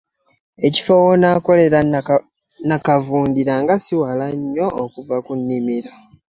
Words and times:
Ekifo 0.67 0.93
w'onaakolera 1.03 1.79
nnakavundira 1.85 3.53
nga 3.61 3.75
ssi 3.79 3.93
wala 4.01 4.25
nnyo 4.37 4.67
okuva 4.83 5.17
ku 5.25 5.31
nnimiro. 5.39 5.91